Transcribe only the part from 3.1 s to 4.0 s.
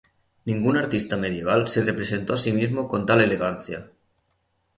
elegancia.